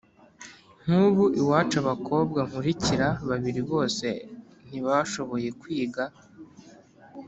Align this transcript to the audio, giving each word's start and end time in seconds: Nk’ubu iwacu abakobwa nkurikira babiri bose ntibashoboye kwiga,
Nk’ubu 0.83 1.25
iwacu 1.41 1.75
abakobwa 1.83 2.39
nkurikira 2.47 3.07
babiri 3.29 3.61
bose 3.71 4.07
ntibashoboye 4.67 5.49
kwiga, 5.59 6.03